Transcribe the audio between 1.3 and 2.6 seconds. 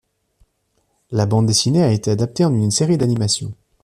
dessinée a été adaptée en